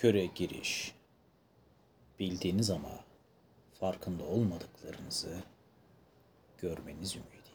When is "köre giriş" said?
0.00-0.94